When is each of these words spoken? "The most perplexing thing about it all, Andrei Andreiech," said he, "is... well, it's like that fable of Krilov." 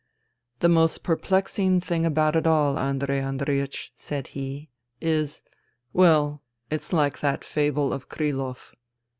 "The 0.61 0.67
most 0.67 1.03
perplexing 1.03 1.79
thing 1.81 2.07
about 2.07 2.35
it 2.35 2.47
all, 2.47 2.79
Andrei 2.79 3.19
Andreiech," 3.21 3.89
said 3.95 4.29
he, 4.29 4.71
"is... 4.99 5.43
well, 5.93 6.41
it's 6.71 6.91
like 6.91 7.19
that 7.19 7.43
fable 7.45 7.93
of 7.93 8.09
Krilov." 8.09 8.73